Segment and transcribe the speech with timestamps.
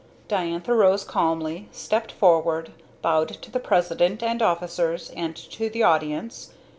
[0.27, 2.71] Diantha rose calmly, stepped forward,
[3.03, 6.49] bowed to the President and officers, and to the audience.